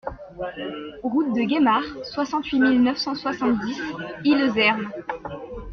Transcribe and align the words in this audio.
Route 1.03 1.35
de 1.35 1.43
Guémar, 1.43 1.83
soixante-huit 2.05 2.59
mille 2.59 2.81
neuf 2.81 2.97
cent 2.97 3.13
soixante-dix 3.13 3.79
Illhaeusern 4.25 4.89